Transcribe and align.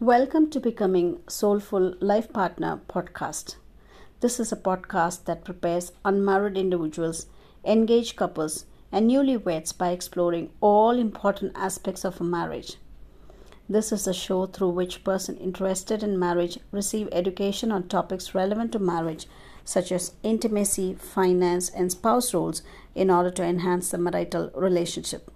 Welcome 0.00 0.50
to 0.50 0.58
Becoming 0.58 1.20
Soulful 1.28 1.94
Life 2.00 2.32
Partner 2.32 2.80
podcast. 2.88 3.54
This 4.18 4.40
is 4.40 4.50
a 4.50 4.56
podcast 4.56 5.26
that 5.26 5.44
prepares 5.44 5.92
unmarried 6.04 6.58
individuals, 6.58 7.26
engaged 7.64 8.16
couples, 8.16 8.64
and 8.90 9.08
newlyweds 9.08 9.78
by 9.78 9.90
exploring 9.90 10.50
all 10.60 10.98
important 10.98 11.52
aspects 11.54 12.04
of 12.04 12.20
a 12.20 12.24
marriage. 12.24 12.76
This 13.68 13.92
is 13.92 14.08
a 14.08 14.12
show 14.12 14.46
through 14.46 14.70
which 14.70 15.04
person 15.04 15.36
interested 15.36 16.02
in 16.02 16.18
marriage 16.18 16.58
receive 16.72 17.08
education 17.12 17.70
on 17.70 17.86
topics 17.86 18.34
relevant 18.34 18.72
to 18.72 18.80
marriage 18.80 19.28
such 19.64 19.92
as 19.92 20.14
intimacy, 20.24 20.94
finance, 20.94 21.70
and 21.70 21.92
spouse 21.92 22.34
roles 22.34 22.62
in 22.96 23.12
order 23.12 23.30
to 23.30 23.44
enhance 23.44 23.92
the 23.92 23.98
marital 23.98 24.50
relationship. 24.56 25.30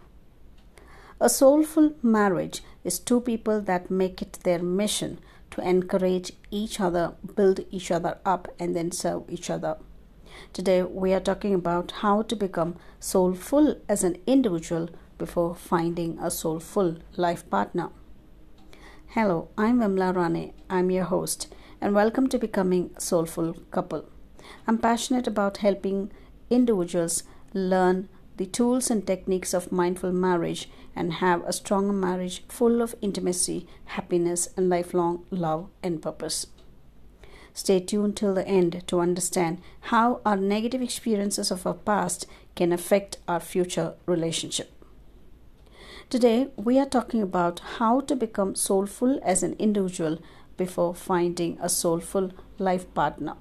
A 1.20 1.28
soulful 1.28 1.94
marriage 2.00 2.62
is 2.84 3.00
two 3.00 3.20
people 3.20 3.60
that 3.62 3.90
make 3.90 4.22
it 4.22 4.38
their 4.44 4.60
mission 4.60 5.18
to 5.50 5.60
encourage 5.68 6.30
each 6.52 6.78
other, 6.78 7.14
build 7.34 7.58
each 7.72 7.90
other 7.90 8.18
up, 8.24 8.46
and 8.60 8.76
then 8.76 8.92
serve 8.92 9.24
each 9.28 9.50
other. 9.50 9.78
Today, 10.52 10.84
we 10.84 11.12
are 11.12 11.18
talking 11.18 11.54
about 11.54 11.90
how 12.02 12.22
to 12.22 12.36
become 12.36 12.76
soulful 13.00 13.80
as 13.88 14.04
an 14.04 14.18
individual 14.28 14.90
before 15.18 15.56
finding 15.56 16.16
a 16.20 16.30
soulful 16.30 16.98
life 17.16 17.50
partner. 17.50 17.90
Hello, 19.08 19.48
I'm 19.58 19.80
Vimla 19.80 20.14
Rane. 20.14 20.52
I'm 20.70 20.92
your 20.92 21.06
host, 21.06 21.52
and 21.80 21.96
welcome 21.96 22.28
to 22.28 22.38
Becoming 22.38 22.90
Soulful 22.96 23.54
Couple. 23.72 24.08
I'm 24.68 24.78
passionate 24.78 25.26
about 25.26 25.56
helping 25.56 26.12
individuals 26.48 27.24
learn 27.52 28.08
the 28.38 28.46
tools 28.46 28.90
and 28.90 29.06
techniques 29.06 29.52
of 29.52 29.70
mindful 29.70 30.12
marriage 30.12 30.70
and 30.96 31.14
have 31.14 31.44
a 31.44 31.52
stronger 31.52 31.92
marriage 31.92 32.42
full 32.48 32.80
of 32.80 32.94
intimacy, 33.02 33.66
happiness, 33.84 34.48
and 34.56 34.68
lifelong 34.68 35.24
love 35.30 35.68
and 35.82 36.00
purpose. 36.00 36.46
Stay 37.52 37.80
tuned 37.80 38.16
till 38.16 38.34
the 38.34 38.46
end 38.46 38.84
to 38.86 39.00
understand 39.00 39.60
how 39.92 40.20
our 40.24 40.36
negative 40.36 40.80
experiences 40.80 41.50
of 41.50 41.66
our 41.66 41.74
past 41.74 42.26
can 42.54 42.72
affect 42.72 43.18
our 43.26 43.40
future 43.40 43.94
relationship. 44.06 44.72
Today, 46.08 46.48
we 46.56 46.78
are 46.78 46.86
talking 46.86 47.20
about 47.20 47.60
how 47.78 48.00
to 48.00 48.16
become 48.16 48.54
soulful 48.54 49.20
as 49.22 49.42
an 49.42 49.54
individual 49.58 50.18
before 50.56 50.94
finding 50.94 51.58
a 51.60 51.68
soulful 51.68 52.30
life 52.58 52.92
partner. 52.94 53.34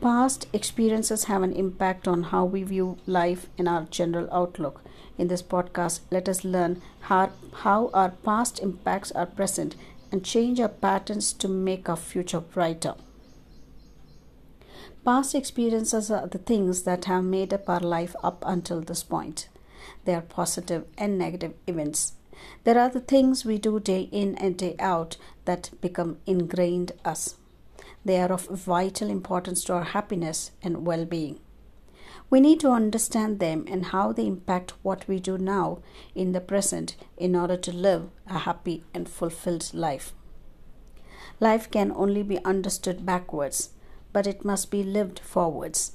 Past 0.00 0.46
experiences 0.52 1.24
have 1.24 1.42
an 1.42 1.52
impact 1.52 2.06
on 2.06 2.24
how 2.24 2.44
we 2.44 2.62
view 2.62 2.98
life 3.04 3.48
and 3.58 3.68
our 3.68 3.82
general 3.90 4.28
outlook. 4.30 4.80
In 5.18 5.26
this 5.26 5.42
podcast, 5.42 6.00
let 6.12 6.28
us 6.28 6.44
learn 6.44 6.80
how, 7.00 7.32
how 7.52 7.90
our 7.92 8.10
past 8.10 8.60
impacts 8.60 9.10
our 9.12 9.26
present 9.26 9.74
and 10.12 10.24
change 10.24 10.60
our 10.60 10.68
patterns 10.68 11.32
to 11.32 11.48
make 11.48 11.88
our 11.88 11.96
future 11.96 12.40
brighter. 12.40 12.94
Past 15.04 15.34
experiences 15.34 16.12
are 16.12 16.28
the 16.28 16.38
things 16.38 16.84
that 16.84 17.06
have 17.06 17.24
made 17.24 17.52
up 17.52 17.68
our 17.68 17.80
life 17.80 18.14
up 18.22 18.44
until 18.46 18.80
this 18.80 19.02
point. 19.02 19.48
They 20.04 20.14
are 20.14 20.20
positive 20.20 20.84
and 20.96 21.18
negative 21.18 21.54
events. 21.66 22.12
There 22.62 22.78
are 22.78 22.88
the 22.88 23.00
things 23.00 23.44
we 23.44 23.58
do 23.58 23.80
day 23.80 24.02
in 24.12 24.36
and 24.36 24.56
day 24.56 24.76
out 24.78 25.16
that 25.44 25.70
become 25.80 26.18
ingrained 26.24 26.92
us. 27.04 27.34
They 28.04 28.20
are 28.20 28.32
of 28.32 28.48
vital 28.48 29.10
importance 29.10 29.64
to 29.64 29.74
our 29.74 29.84
happiness 29.84 30.52
and 30.62 30.86
well 30.86 31.04
being. 31.04 31.40
We 32.30 32.40
need 32.40 32.60
to 32.60 32.70
understand 32.70 33.38
them 33.38 33.64
and 33.68 33.86
how 33.86 34.12
they 34.12 34.26
impact 34.26 34.74
what 34.82 35.08
we 35.08 35.18
do 35.18 35.38
now 35.38 35.78
in 36.14 36.32
the 36.32 36.40
present 36.40 36.96
in 37.16 37.34
order 37.34 37.56
to 37.56 37.72
live 37.72 38.10
a 38.26 38.38
happy 38.38 38.84
and 38.92 39.08
fulfilled 39.08 39.70
life. 39.72 40.12
Life 41.40 41.70
can 41.70 41.92
only 41.92 42.22
be 42.22 42.44
understood 42.44 43.06
backwards, 43.06 43.70
but 44.12 44.26
it 44.26 44.44
must 44.44 44.70
be 44.70 44.82
lived 44.82 45.20
forwards. 45.20 45.92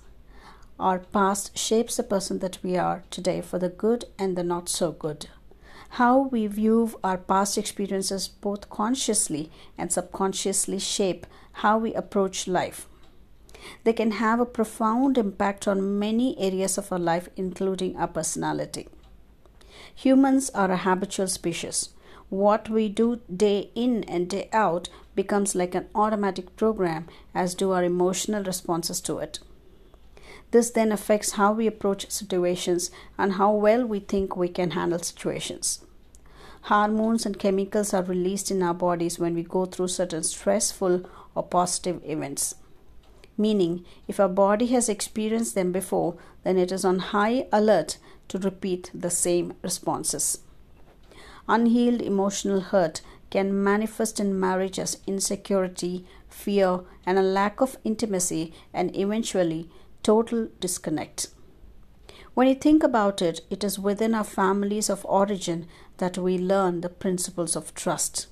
Our 0.80 1.00
past 1.00 1.58
shapes 1.58 1.98
the 1.98 2.04
person 2.04 2.40
that 2.40 2.58
we 2.64 2.78
are 2.78 3.04
today 3.12 3.42
for 3.42 3.60
the 3.60 3.70
good 3.70 4.06
and 4.18 4.36
the 4.36 4.44
not 4.44 4.70
so 4.70 4.92
good. 4.92 5.28
How 5.98 6.22
we 6.22 6.48
view 6.48 6.90
our 7.04 7.20
past 7.20 7.56
experiences 7.56 8.28
both 8.28 8.68
consciously 8.68 9.52
and 9.78 9.94
subconsciously 9.94 10.80
shape 10.80 11.28
how 11.62 11.78
we 11.78 11.94
approach 11.94 12.48
life. 12.48 12.88
They 13.84 13.94
can 13.94 14.14
have 14.14 14.40
a 14.40 14.46
profound 14.48 15.20
impact 15.20 15.68
on 15.68 16.00
many 16.00 16.36
areas 16.40 16.80
of 16.80 16.92
our 16.92 16.98
life, 16.98 17.30
including 17.36 17.96
our 17.96 18.08
personality. 18.08 18.88
Humans 19.94 20.50
are 20.56 20.72
a 20.72 20.78
habitual 20.78 21.28
species. 21.28 21.90
What 22.30 22.70
we 22.70 22.90
do 22.90 23.22
day 23.32 23.70
in 23.76 24.04
and 24.06 24.28
day 24.28 24.50
out 24.52 24.90
becomes 25.14 25.54
like 25.54 25.76
an 25.76 25.90
automatic 25.94 26.56
program, 26.56 27.08
as 27.36 27.54
do 27.54 27.70
our 27.72 27.84
emotional 27.84 28.44
responses 28.44 29.00
to 29.02 29.20
it. 29.20 29.38
This 30.54 30.70
then 30.70 30.92
affects 30.92 31.32
how 31.32 31.52
we 31.52 31.66
approach 31.66 32.12
situations 32.12 32.92
and 33.18 33.34
how 33.34 33.52
well 33.54 33.84
we 33.88 34.00
think 34.00 34.38
we 34.38 34.48
can 34.48 34.72
handle 34.72 35.00
situations. 35.00 35.84
Hormones 36.70 37.26
and 37.26 37.40
chemicals 37.40 37.92
are 37.92 38.04
released 38.04 38.52
in 38.52 38.62
our 38.62 38.76
bodies 38.76 39.18
when 39.18 39.34
we 39.34 39.42
go 39.42 39.66
through 39.66 39.88
certain 39.88 40.22
stressful 40.22 41.10
or 41.34 41.42
positive 41.42 42.02
events. 42.06 42.54
Meaning, 43.36 43.84
if 44.08 44.20
our 44.20 44.30
body 44.30 44.68
has 44.68 44.90
experienced 44.90 45.56
them 45.56 45.72
before, 45.72 46.18
then 46.44 46.60
it 46.60 46.72
is 46.72 46.86
on 46.86 47.00
high 47.00 47.48
alert 47.52 47.98
to 48.28 48.38
repeat 48.38 48.92
the 48.94 49.10
same 49.10 49.56
responses. 49.64 50.42
Unhealed 51.50 52.00
emotional 52.00 52.60
hurt 52.60 53.02
can 53.32 53.64
manifest 53.64 54.20
in 54.20 54.40
marriage 54.40 54.78
as 54.78 55.00
insecurity, 55.08 56.06
fear, 56.30 56.82
and 57.08 57.18
a 57.18 57.24
lack 57.24 57.60
of 57.60 57.76
intimacy, 57.84 58.54
and 58.72 58.96
eventually 58.96 59.68
total 60.04 60.50
disconnect. 60.60 61.28
When 62.34 62.48
you 62.48 62.56
think 62.56 62.84
about 62.84 63.22
it, 63.22 63.42
it 63.50 63.64
is 63.64 63.80
within 63.80 64.14
our 64.14 64.24
families 64.24 64.90
of 64.90 65.06
origin 65.06 65.68
that 65.98 66.18
we 66.18 66.38
learn 66.38 66.82
the 66.82 66.90
principles 66.90 67.56
of 67.56 67.74
trust. 67.74 68.28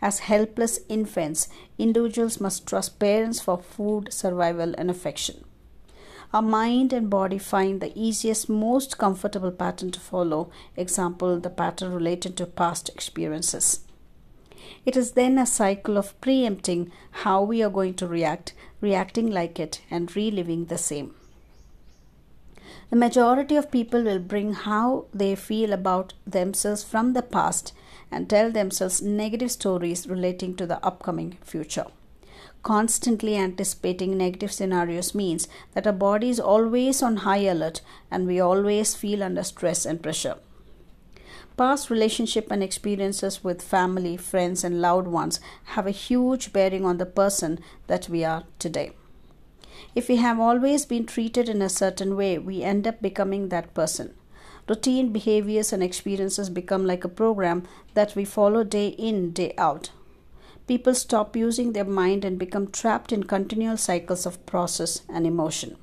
As 0.00 0.20
helpless 0.20 0.80
infants, 0.88 1.48
individuals 1.76 2.40
must 2.40 2.66
trust 2.66 2.98
parents 2.98 3.40
for 3.40 3.58
food, 3.58 4.12
survival, 4.12 4.74
and 4.78 4.90
affection. 4.90 5.44
Our 6.32 6.42
mind 6.42 6.92
and 6.92 7.10
body 7.10 7.38
find 7.38 7.80
the 7.80 7.92
easiest, 7.98 8.48
most 8.48 8.98
comfortable 8.98 9.50
pattern 9.50 9.90
to 9.92 10.00
follow, 10.00 10.50
example, 10.76 11.40
the 11.40 11.50
pattern 11.50 11.92
related 11.92 12.36
to 12.36 12.46
past 12.46 12.88
experiences. 12.90 13.80
It 14.84 14.96
is 14.96 15.12
then 15.12 15.38
a 15.38 15.46
cycle 15.46 15.96
of 15.96 16.18
preempting 16.20 16.90
how 17.22 17.42
we 17.42 17.62
are 17.62 17.70
going 17.70 17.94
to 17.94 18.06
react, 18.06 18.54
reacting 18.80 19.30
like 19.30 19.60
it, 19.60 19.80
and 19.90 20.14
reliving 20.14 20.66
the 20.66 20.78
same. 20.78 21.14
The 22.90 22.96
majority 22.96 23.56
of 23.56 23.70
people 23.70 24.02
will 24.02 24.18
bring 24.18 24.54
how 24.54 25.06
they 25.12 25.34
feel 25.34 25.72
about 25.72 26.14
themselves 26.26 26.82
from 26.82 27.12
the 27.12 27.22
past 27.22 27.74
and 28.10 28.28
tell 28.28 28.50
themselves 28.50 29.02
negative 29.02 29.50
stories 29.50 30.08
relating 30.08 30.56
to 30.56 30.66
the 30.66 30.84
upcoming 30.84 31.36
future. 31.42 31.86
Constantly 32.62 33.36
anticipating 33.36 34.16
negative 34.16 34.52
scenarios 34.52 35.14
means 35.14 35.48
that 35.74 35.86
our 35.86 35.92
body 35.92 36.30
is 36.30 36.40
always 36.40 37.02
on 37.02 37.18
high 37.18 37.44
alert 37.44 37.82
and 38.10 38.26
we 38.26 38.40
always 38.40 38.94
feel 38.94 39.22
under 39.22 39.42
stress 39.42 39.86
and 39.86 40.02
pressure. 40.02 40.36
Past 41.58 41.90
relationship 41.90 42.52
and 42.52 42.62
experiences 42.62 43.42
with 43.42 43.62
family, 43.62 44.16
friends, 44.16 44.62
and 44.62 44.80
loved 44.80 45.08
ones 45.08 45.40
have 45.74 45.88
a 45.88 45.90
huge 46.06 46.52
bearing 46.52 46.84
on 46.84 46.98
the 46.98 47.04
person 47.04 47.58
that 47.88 48.08
we 48.08 48.22
are 48.22 48.44
today. 48.60 48.92
If 49.92 50.08
we 50.08 50.16
have 50.16 50.38
always 50.38 50.86
been 50.86 51.04
treated 51.04 51.48
in 51.48 51.60
a 51.60 51.68
certain 51.68 52.14
way, 52.14 52.38
we 52.38 52.62
end 52.62 52.86
up 52.86 53.02
becoming 53.02 53.48
that 53.48 53.74
person. 53.74 54.14
Routine 54.68 55.10
behaviors 55.10 55.72
and 55.72 55.82
experiences 55.82 56.48
become 56.48 56.86
like 56.86 57.02
a 57.02 57.08
program 57.08 57.66
that 57.94 58.14
we 58.14 58.24
follow 58.24 58.62
day 58.62 58.90
in, 58.90 59.32
day 59.32 59.52
out. 59.58 59.90
People 60.68 60.94
stop 60.94 61.34
using 61.34 61.72
their 61.72 61.84
mind 61.84 62.24
and 62.24 62.38
become 62.38 62.70
trapped 62.70 63.12
in 63.12 63.24
continual 63.24 63.76
cycles 63.76 64.26
of 64.26 64.46
process 64.46 65.00
and 65.08 65.26
emotion. 65.26 65.76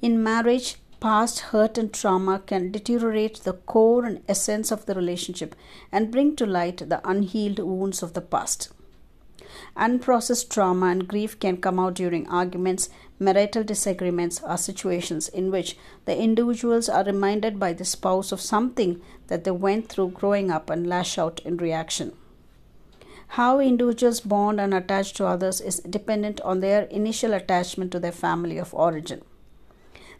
In 0.00 0.22
marriage, 0.22 0.76
past 1.02 1.40
hurt 1.50 1.76
and 1.76 1.92
trauma 1.92 2.38
can 2.46 2.70
deteriorate 2.70 3.40
the 3.42 3.52
core 3.52 4.04
and 4.04 4.22
essence 4.28 4.70
of 4.70 4.86
the 4.86 4.94
relationship 4.94 5.56
and 5.90 6.12
bring 6.12 6.36
to 6.36 6.46
light 6.46 6.76
the 6.88 7.00
unhealed 7.04 7.58
wounds 7.58 8.04
of 8.04 8.12
the 8.12 8.20
past. 8.20 8.72
Unprocessed 9.76 10.48
trauma 10.48 10.86
and 10.86 11.08
grief 11.08 11.36
can 11.40 11.56
come 11.56 11.80
out 11.80 11.94
during 11.94 12.28
arguments, 12.28 12.88
marital 13.18 13.64
disagreements, 13.64 14.40
or 14.46 14.56
situations 14.56 15.28
in 15.28 15.50
which 15.50 15.76
the 16.04 16.16
individuals 16.16 16.88
are 16.88 17.02
reminded 17.02 17.58
by 17.58 17.72
the 17.72 17.84
spouse 17.84 18.30
of 18.30 18.40
something 18.40 19.00
that 19.26 19.42
they 19.42 19.50
went 19.50 19.88
through 19.88 20.10
growing 20.10 20.52
up 20.52 20.70
and 20.70 20.86
lash 20.86 21.18
out 21.18 21.40
in 21.40 21.56
reaction. 21.56 22.12
How 23.38 23.58
individuals 23.58 24.20
bond 24.20 24.60
and 24.60 24.72
attach 24.72 25.14
to 25.14 25.26
others 25.26 25.60
is 25.60 25.80
dependent 25.80 26.40
on 26.42 26.60
their 26.60 26.82
initial 26.84 27.34
attachment 27.34 27.90
to 27.90 27.98
their 27.98 28.12
family 28.12 28.56
of 28.56 28.72
origin. 28.72 29.22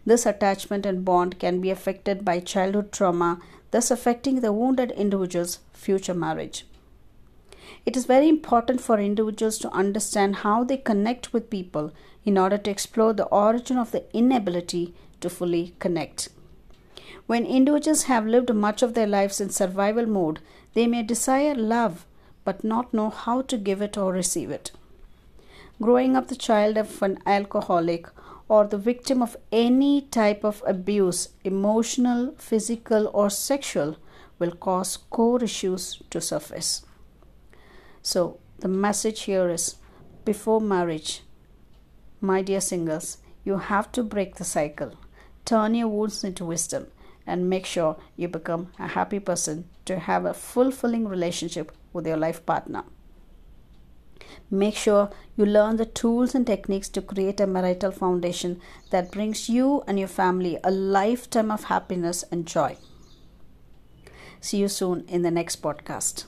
This 0.05 0.25
attachment 0.25 0.85
and 0.85 1.05
bond 1.05 1.39
can 1.39 1.61
be 1.61 1.69
affected 1.69 2.25
by 2.25 2.39
childhood 2.39 2.91
trauma, 2.91 3.39
thus 3.71 3.89
affecting 3.89 4.41
the 4.41 4.51
wounded 4.51 4.91
individual's 4.91 5.59
future 5.71 6.13
marriage. 6.13 6.65
It 7.85 7.97
is 7.97 8.05
very 8.05 8.29
important 8.29 8.81
for 8.81 8.99
individuals 8.99 9.57
to 9.59 9.71
understand 9.71 10.37
how 10.37 10.63
they 10.63 10.77
connect 10.77 11.33
with 11.33 11.49
people 11.49 11.91
in 12.25 12.37
order 12.37 12.57
to 12.57 12.71
explore 12.71 13.13
the 13.13 13.25
origin 13.25 13.77
of 13.77 13.91
the 13.91 14.03
inability 14.15 14.93
to 15.21 15.29
fully 15.29 15.73
connect. 15.79 16.29
When 17.25 17.45
individuals 17.45 18.03
have 18.03 18.25
lived 18.25 18.53
much 18.53 18.81
of 18.81 18.93
their 18.93 19.07
lives 19.07 19.39
in 19.39 19.49
survival 19.49 20.05
mode, 20.05 20.39
they 20.73 20.87
may 20.87 21.03
desire 21.03 21.55
love 21.55 22.05
but 22.43 22.63
not 22.63 22.93
know 22.93 23.09
how 23.09 23.41
to 23.43 23.57
give 23.57 23.81
it 23.81 23.97
or 23.97 24.11
receive 24.11 24.51
it. 24.51 24.71
Growing 25.81 26.15
up 26.15 26.27
the 26.27 26.35
child 26.35 26.77
of 26.77 27.01
an 27.01 27.19
alcoholic 27.25 28.07
or 28.47 28.65
the 28.65 28.77
victim 28.77 29.21
of 29.21 29.37
any 29.51 30.01
type 30.01 30.43
of 30.43 30.63
abuse, 30.65 31.29
emotional, 31.43 32.33
physical, 32.37 33.09
or 33.13 33.29
sexual, 33.29 33.97
will 34.39 34.51
cause 34.51 34.97
core 34.97 35.43
issues 35.43 36.01
to 36.09 36.19
surface. 36.19 36.85
So, 38.01 38.39
the 38.59 38.67
message 38.67 39.23
here 39.23 39.49
is 39.49 39.75
before 40.25 40.61
marriage, 40.61 41.21
my 42.21 42.41
dear 42.41 42.61
singles, 42.61 43.17
you 43.43 43.57
have 43.57 43.91
to 43.93 44.03
break 44.03 44.35
the 44.35 44.43
cycle, 44.43 44.93
turn 45.45 45.75
your 45.75 45.87
wounds 45.87 46.23
into 46.23 46.45
wisdom, 46.45 46.87
and 47.25 47.49
make 47.49 47.65
sure 47.65 47.97
you 48.15 48.27
become 48.27 48.71
a 48.79 48.87
happy 48.87 49.19
person 49.19 49.69
to 49.85 49.99
have 49.99 50.25
a 50.25 50.33
fulfilling 50.33 51.07
relationship 51.07 51.71
with 51.91 52.07
your 52.07 52.17
life 52.17 52.45
partner. 52.45 52.83
Make 54.49 54.75
sure 54.75 55.09
you 55.35 55.45
learn 55.45 55.77
the 55.77 55.85
tools 55.85 56.35
and 56.35 56.45
techniques 56.45 56.89
to 56.89 57.01
create 57.01 57.39
a 57.39 57.47
marital 57.47 57.91
foundation 57.91 58.61
that 58.91 59.11
brings 59.11 59.49
you 59.49 59.83
and 59.87 59.97
your 59.97 60.07
family 60.07 60.59
a 60.63 60.71
lifetime 60.71 61.51
of 61.51 61.65
happiness 61.65 62.23
and 62.31 62.45
joy. 62.45 62.77
See 64.41 64.57
you 64.57 64.67
soon 64.67 65.05
in 65.07 65.21
the 65.21 65.31
next 65.31 65.61
podcast. 65.61 66.25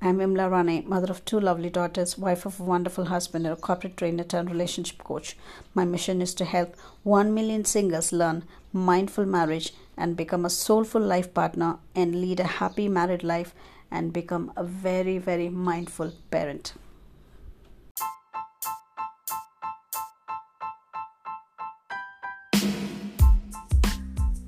I'm 0.00 0.18
Vimla 0.18 0.50
Rane, 0.50 0.86
mother 0.86 1.10
of 1.10 1.24
two 1.24 1.40
lovely 1.40 1.70
daughters, 1.70 2.18
wife 2.18 2.44
of 2.44 2.60
a 2.60 2.62
wonderful 2.62 3.06
husband, 3.06 3.46
and 3.46 3.56
a 3.56 3.60
corporate 3.60 3.96
trainer 3.96 4.22
turned 4.22 4.50
relationship 4.50 4.98
coach. 4.98 5.36
My 5.72 5.86
mission 5.86 6.20
is 6.20 6.34
to 6.34 6.44
help 6.44 6.76
1 7.04 7.32
million 7.32 7.64
singles 7.64 8.12
learn 8.12 8.44
mindful 8.72 9.24
marriage 9.24 9.72
and 9.96 10.16
become 10.16 10.44
a 10.44 10.50
soulful 10.50 11.00
life 11.00 11.32
partner 11.32 11.78
and 11.94 12.20
lead 12.20 12.40
a 12.40 12.44
happy 12.44 12.88
married 12.88 13.24
life 13.24 13.54
and 13.90 14.12
become 14.12 14.52
a 14.56 14.64
very, 14.64 15.16
very 15.18 15.48
mindful 15.48 16.12
parent. 16.30 16.74